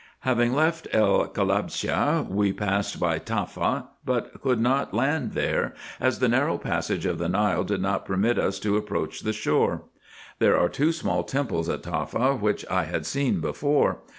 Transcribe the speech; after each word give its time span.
Having 0.21 0.53
left 0.55 0.87
El 0.93 1.27
Kalabshe, 1.27 2.25
we 2.27 2.51
passed 2.53 2.99
by 2.99 3.19
Taffa, 3.19 3.85
but 4.03 4.41
could 4.41 4.59
not 4.59 4.95
land 4.95 5.33
there, 5.33 5.75
as 5.99 6.17
the 6.17 6.27
narrow 6.27 6.57
passage 6.57 7.05
of 7.05 7.19
the 7.19 7.29
Nile 7.29 7.63
did 7.63 7.83
not 7.83 8.07
permit 8.07 8.39
us 8.39 8.57
to 8.61 8.77
approach 8.77 9.19
the 9.19 9.31
shore. 9.31 9.83
There 10.39 10.57
are 10.57 10.69
two 10.69 10.91
small 10.91 11.23
temples 11.23 11.69
at 11.69 11.83
Taffa, 11.83 12.35
which 12.41 12.65
I 12.67 12.85
had 12.85 13.05
seen 13.05 13.41
before. 13.41 13.99